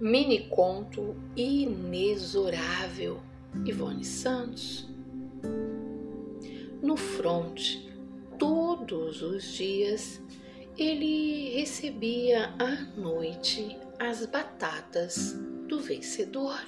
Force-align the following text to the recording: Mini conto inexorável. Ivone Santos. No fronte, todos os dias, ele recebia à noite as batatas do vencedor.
Mini 0.00 0.48
conto 0.48 1.14
inexorável. 1.36 3.20
Ivone 3.66 4.02
Santos. 4.02 4.88
No 6.80 6.96
fronte, 6.96 7.92
todos 8.38 9.20
os 9.20 9.44
dias, 9.44 10.18
ele 10.78 11.50
recebia 11.50 12.54
à 12.58 12.76
noite 12.98 13.76
as 13.98 14.24
batatas 14.24 15.34
do 15.68 15.78
vencedor. 15.78 16.64